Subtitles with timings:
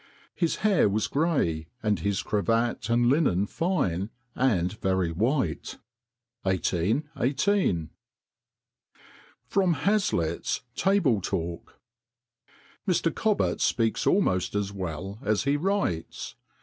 [0.33, 5.77] His hair was gray, and his cravat and linen fine, and very white."
[6.41, 7.91] 1818.
[9.51, 11.77] [Sidenote: Hazlitt's Table Talk.]
[12.87, 13.13] "Mr.
[13.13, 16.33] Cobbett speaks almost as well as he writes.